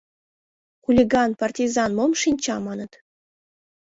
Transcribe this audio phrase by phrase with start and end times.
[0.83, 2.91] Хулиган партизан мом шинча, маныт...